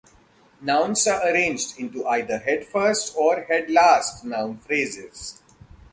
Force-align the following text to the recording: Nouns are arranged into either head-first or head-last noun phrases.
Nouns 0.61 1.05
are 1.05 1.23
arranged 1.27 1.79
into 1.79 2.03
either 2.07 2.39
head-first 2.39 3.13
or 3.15 3.41
head-last 3.43 4.25
noun 4.25 4.57
phrases. 4.57 5.43